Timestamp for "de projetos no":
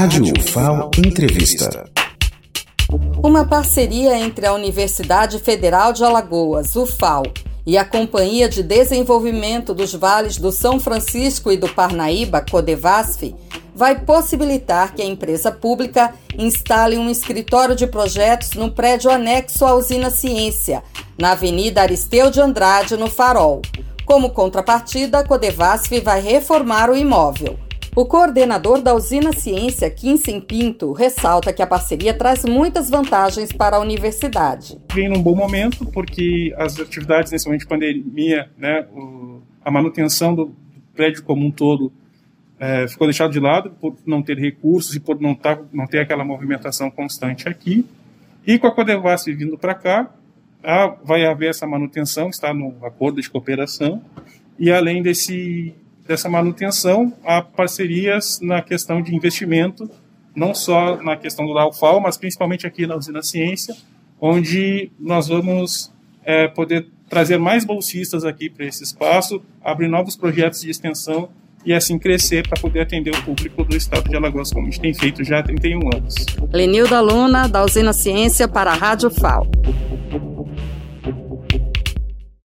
17.76-18.70